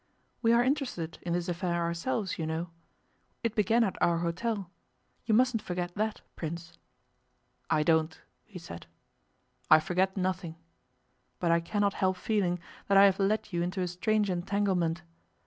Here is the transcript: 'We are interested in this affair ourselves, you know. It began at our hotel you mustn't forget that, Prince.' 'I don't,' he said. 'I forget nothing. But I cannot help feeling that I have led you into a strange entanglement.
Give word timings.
'We 0.41 0.53
are 0.53 0.63
interested 0.63 1.19
in 1.21 1.33
this 1.33 1.47
affair 1.47 1.83
ourselves, 1.83 2.39
you 2.39 2.47
know. 2.47 2.71
It 3.43 3.53
began 3.53 3.83
at 3.83 4.01
our 4.01 4.17
hotel 4.17 4.71
you 5.25 5.35
mustn't 5.35 5.61
forget 5.61 5.93
that, 5.93 6.21
Prince.' 6.35 6.73
'I 7.69 7.83
don't,' 7.83 8.21
he 8.43 8.57
said. 8.57 8.87
'I 9.69 9.79
forget 9.81 10.17
nothing. 10.17 10.55
But 11.37 11.51
I 11.51 11.59
cannot 11.59 11.93
help 11.93 12.17
feeling 12.17 12.57
that 12.87 12.97
I 12.97 13.05
have 13.05 13.19
led 13.19 13.53
you 13.53 13.61
into 13.61 13.79
a 13.81 13.87
strange 13.87 14.31
entanglement. 14.31 15.03